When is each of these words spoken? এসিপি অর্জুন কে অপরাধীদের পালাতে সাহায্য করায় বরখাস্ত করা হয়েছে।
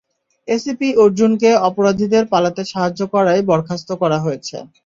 এসিপি 0.47 0.89
অর্জুন 1.03 1.31
কে 1.41 1.51
অপরাধীদের 1.69 2.23
পালাতে 2.31 2.61
সাহায্য 2.71 3.01
করায় 3.13 3.41
বরখাস্ত 3.49 3.89
করা 4.01 4.17
হয়েছে। 4.25 4.55